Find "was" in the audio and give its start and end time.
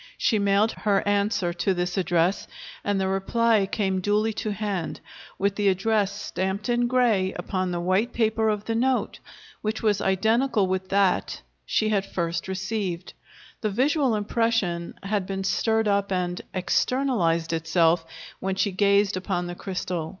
9.83-10.01